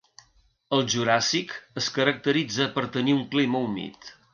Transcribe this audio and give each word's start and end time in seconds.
El 0.77 0.81
Juràssic 0.93 1.53
es 1.83 1.93
caracteritza 2.01 2.71
per 2.79 2.89
tenir 2.97 3.19
un 3.23 3.27
clima 3.37 3.67
humit. 3.69 4.15